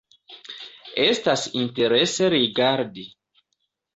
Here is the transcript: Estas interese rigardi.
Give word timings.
Estas 1.03 1.43
interese 1.59 2.31
rigardi. 2.35 3.05